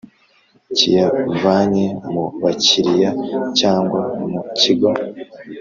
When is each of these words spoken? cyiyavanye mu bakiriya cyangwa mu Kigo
cyiyavanye 0.75 1.85
mu 2.11 2.23
bakiriya 2.43 3.11
cyangwa 3.59 4.01
mu 4.31 4.39
Kigo 4.59 4.91